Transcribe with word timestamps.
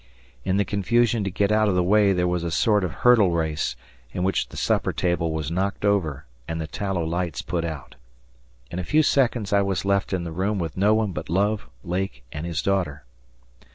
In 0.43 0.57
the 0.57 0.65
confusion 0.65 1.23
to 1.25 1.29
get 1.29 1.51
out 1.51 1.67
of 1.69 1.75
the 1.75 1.83
way 1.83 2.11
there 2.11 2.27
was 2.27 2.43
a 2.43 2.49
sort 2.49 2.83
of 2.83 2.91
hurdle 3.05 3.29
race, 3.29 3.75
in 4.11 4.23
which 4.23 4.49
the 4.49 4.57
supper 4.57 4.91
table 4.91 5.31
was 5.31 5.51
knocked 5.51 5.85
over, 5.85 6.25
and 6.47 6.59
the 6.59 6.65
tallow 6.65 7.05
lights 7.05 7.43
put 7.43 7.63
out. 7.63 7.93
In 8.71 8.79
a 8.79 8.83
few 8.83 9.03
seconds 9.03 9.53
I 9.53 9.61
was 9.61 9.85
left 9.85 10.11
in 10.11 10.23
the 10.23 10.31
room 10.31 10.57
with 10.57 10.75
no 10.75 10.95
one 10.95 11.11
but 11.11 11.29
Love, 11.29 11.69
Lake, 11.83 12.23
and 12.31 12.47
his 12.47 12.63
daughter. 12.63 13.03